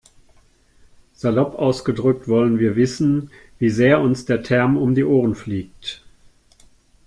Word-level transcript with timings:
Salopp 1.13 1.53
ausgedrückt 1.53 2.27
wollen 2.27 2.57
wir 2.57 2.75
wissen, 2.75 3.29
wie 3.59 3.69
sehr 3.69 3.99
uns 4.01 4.25
der 4.25 4.41
Term 4.41 4.75
um 4.75 4.95
die 4.95 5.03
Ohren 5.03 5.35
fliegt. 5.35 6.01